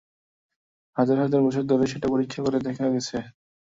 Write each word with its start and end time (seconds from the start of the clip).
হাজার 0.97 1.17
হাজার 1.23 1.41
বছর 1.45 1.63
ধরে 1.71 1.85
সেটা 1.91 2.07
পরীক্ষা 2.13 2.39
করে 2.45 2.57
দেখা 2.67 2.85
গেছে। 2.93 3.17